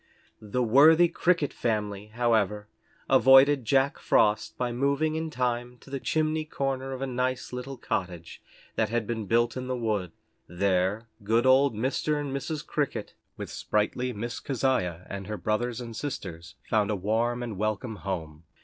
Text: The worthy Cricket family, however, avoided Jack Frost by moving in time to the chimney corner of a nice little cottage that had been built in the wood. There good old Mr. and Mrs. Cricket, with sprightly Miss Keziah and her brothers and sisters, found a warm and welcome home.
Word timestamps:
The 0.41 0.63
worthy 0.63 1.07
Cricket 1.09 1.53
family, 1.53 2.07
however, 2.07 2.67
avoided 3.07 3.65
Jack 3.65 3.99
Frost 3.99 4.57
by 4.57 4.71
moving 4.71 5.13
in 5.13 5.29
time 5.29 5.77
to 5.77 5.91
the 5.91 5.99
chimney 5.99 6.43
corner 6.43 6.91
of 6.93 7.03
a 7.03 7.05
nice 7.05 7.53
little 7.53 7.77
cottage 7.77 8.41
that 8.77 8.89
had 8.89 9.05
been 9.05 9.27
built 9.27 9.55
in 9.55 9.67
the 9.67 9.77
wood. 9.77 10.11
There 10.47 11.07
good 11.23 11.45
old 11.45 11.75
Mr. 11.75 12.19
and 12.19 12.35
Mrs. 12.35 12.65
Cricket, 12.65 13.13
with 13.37 13.51
sprightly 13.51 14.11
Miss 14.11 14.39
Keziah 14.39 15.05
and 15.07 15.27
her 15.27 15.37
brothers 15.37 15.79
and 15.79 15.95
sisters, 15.95 16.55
found 16.67 16.89
a 16.89 16.95
warm 16.95 17.43
and 17.43 17.55
welcome 17.55 17.97
home. 17.97 18.45